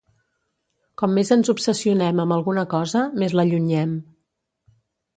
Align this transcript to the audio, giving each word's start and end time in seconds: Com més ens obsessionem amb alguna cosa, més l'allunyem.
Com 1.01 1.13
més 1.17 1.33
ens 1.35 1.53
obsessionem 1.53 2.23
amb 2.25 2.39
alguna 2.39 2.65
cosa, 2.75 3.07
més 3.25 3.39
l'allunyem. 3.41 3.97